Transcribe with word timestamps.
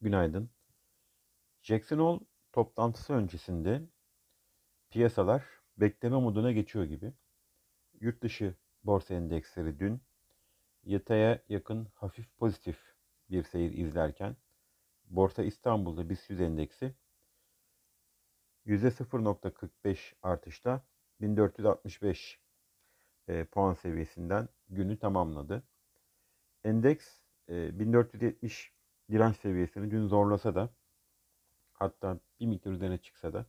Günaydın. 0.00 0.50
Jackson 1.62 1.98
Hole 1.98 2.20
toplantısı 2.52 3.12
öncesinde 3.12 3.82
piyasalar 4.90 5.44
bekleme 5.76 6.16
moduna 6.16 6.52
geçiyor 6.52 6.84
gibi. 6.84 7.12
Yurt 8.00 8.22
dışı 8.22 8.54
borsa 8.84 9.14
endeksleri 9.14 9.78
dün 9.78 10.00
yataya 10.84 11.42
yakın 11.48 11.88
hafif 11.94 12.36
pozitif 12.38 12.94
bir 13.30 13.42
seyir 13.42 13.72
izlerken 13.72 14.36
Borsa 15.10 15.42
İstanbul'da 15.42 16.10
BIST 16.10 16.30
100 16.30 16.40
endeksi 16.40 16.94
%0.45 18.66 20.14
artışla 20.22 20.84
1465 21.20 22.40
e, 23.28 23.44
puan 23.44 23.74
seviyesinden 23.74 24.48
günü 24.68 24.98
tamamladı. 24.98 25.62
Endeks 26.64 27.20
e, 27.48 27.78
1470 27.78 28.72
direnç 29.10 29.36
seviyesini 29.36 29.90
dün 29.90 30.06
zorlasa 30.06 30.54
da 30.54 30.70
hatta 31.72 32.18
bir 32.40 32.46
miktar 32.46 32.70
üzerine 32.70 32.98
çıksa 32.98 33.32
da 33.32 33.46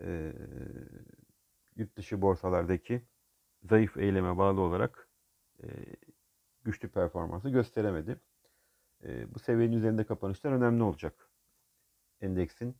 e, 0.00 0.32
yurt 1.76 1.96
dışı 1.96 2.22
borsalardaki 2.22 3.02
zayıf 3.62 3.96
eyleme 3.96 4.38
bağlı 4.38 4.60
olarak 4.60 5.08
e, 5.62 5.66
güçlü 6.64 6.88
performansı 6.88 7.50
gösteremedi. 7.50 8.20
E, 9.04 9.34
bu 9.34 9.38
seviyenin 9.38 9.76
üzerinde 9.76 10.04
kapanışlar 10.04 10.52
önemli 10.52 10.82
olacak. 10.82 11.28
Endeksin 12.20 12.76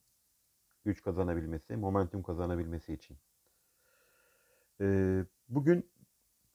güç 0.84 1.02
kazanabilmesi, 1.02 1.76
momentum 1.76 2.22
kazanabilmesi 2.22 2.92
için. 2.94 3.16
E, 4.80 4.86
bugün 5.48 5.90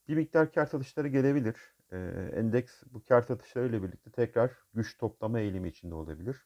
bir 0.09 0.15
miktar 0.15 0.51
kar 0.51 0.65
satışları 0.65 1.07
gelebilir. 1.07 1.55
E, 1.91 1.97
endeks 2.35 2.83
bu 2.91 3.03
kar 3.03 3.21
satışlarıyla 3.21 3.83
birlikte 3.83 4.11
tekrar 4.11 4.51
güç 4.73 4.97
toplama 4.97 5.39
eğilimi 5.39 5.69
içinde 5.69 5.95
olabilir. 5.95 6.45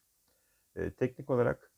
E, 0.76 0.92
teknik 0.92 1.30
olarak 1.30 1.72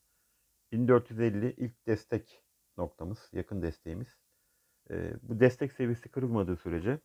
1450 0.72 1.54
ilk 1.58 1.88
destek 1.88 2.44
noktamız, 2.78 3.30
yakın 3.34 3.62
desteğimiz. 3.62 4.18
E, 4.90 5.14
bu 5.22 5.40
destek 5.40 5.74
seviyesi 5.74 6.10
kırılmadığı 6.10 6.58
sürece 6.58 7.00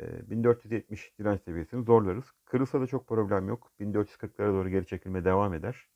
e, 0.00 0.30
1470 0.30 1.18
direnç 1.18 1.42
seviyesini 1.42 1.84
zorlarız. 1.84 2.24
Kırılsa 2.44 2.80
da 2.80 2.86
çok 2.86 3.08
problem 3.08 3.48
yok. 3.48 3.72
1440'lara 3.80 4.52
doğru 4.52 4.68
geri 4.68 4.86
çekilme 4.86 5.24
devam 5.24 5.54
eder. 5.54 5.88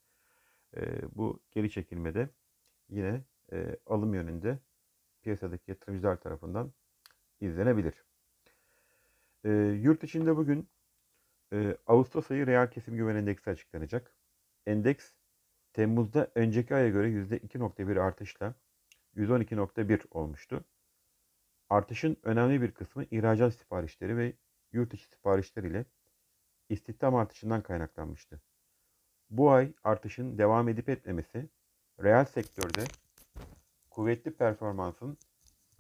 E, 0.77 1.02
bu 1.17 1.42
geri 1.50 1.70
çekilmede 1.70 2.28
yine 2.89 3.25
e, 3.52 3.77
alım 3.86 4.14
yönünde 4.14 4.58
piyasadaki 5.22 5.70
yatırımcılar 5.70 6.20
tarafından 6.20 6.72
izlenebilir. 7.41 8.05
E, 9.45 9.50
yurt 9.83 10.05
içinde 10.05 10.37
bugün 10.37 10.69
e, 11.53 11.77
Ağustos 11.87 12.31
ayı 12.31 12.47
reel 12.47 12.70
kesim 12.70 12.97
güven 12.97 13.17
endeksi 13.17 13.51
açıklanacak. 13.51 14.17
Endeks 14.67 15.12
Temmuz'da 15.73 16.31
önceki 16.34 16.75
aya 16.75 16.89
göre 16.89 17.09
%2.1 17.09 18.01
artışla 18.01 18.55
112.1 19.17 20.06
olmuştu. 20.11 20.64
Artışın 21.70 22.17
önemli 22.23 22.62
bir 22.62 22.73
kısmı 22.73 23.05
ihracat 23.05 23.55
siparişleri 23.55 24.17
ve 24.17 24.33
yurt 24.73 24.95
içi 24.95 25.05
siparişler 25.05 25.62
ile 25.62 25.84
istihdam 26.69 27.14
artışından 27.14 27.62
kaynaklanmıştı. 27.62 28.41
Bu 29.31 29.51
ay 29.51 29.73
artışın 29.84 30.39
devam 30.39 30.69
edip 30.69 30.89
etmemesi 30.89 31.48
reel 32.03 32.25
sektörde 32.25 32.84
kuvvetli 33.91 34.31
performansın 34.31 35.19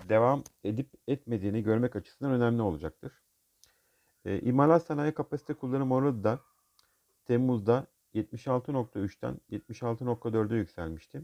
devam 0.08 0.44
edip 0.64 0.90
etmediğini 1.08 1.62
görmek 1.62 1.96
açısından 1.96 2.32
önemli 2.32 2.62
olacaktır. 2.62 3.24
E, 4.24 4.40
imalat 4.40 4.82
sanayi 4.82 5.14
kapasite 5.14 5.54
kullanım 5.54 5.92
oranı 5.92 6.24
da 6.24 6.40
Temmuz'da 7.24 7.86
76.3'ten 8.14 9.40
76.4'e 9.50 10.56
yükselmişti. 10.56 11.22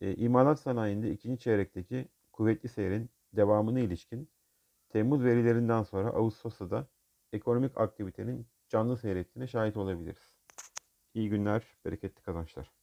E, 0.00 0.14
imalat 0.14 0.60
sanayinde 0.60 1.10
ikinci 1.10 1.42
çeyrekteki 1.42 2.08
kuvvetli 2.32 2.68
seyrin 2.68 3.10
devamına 3.32 3.80
ilişkin 3.80 4.30
Temmuz 4.88 5.24
verilerinden 5.24 5.82
sonra 5.82 6.08
Ağustos'ta 6.08 6.70
da 6.70 6.88
ekonomik 7.32 7.78
aktivitenin 7.78 8.46
canlı 8.68 8.96
seyrettiğine 8.96 9.46
şahit 9.46 9.76
olabiliriz. 9.76 10.34
İyi 11.14 11.30
günler, 11.30 11.62
bereketli 11.84 12.22
kazançlar. 12.22 12.77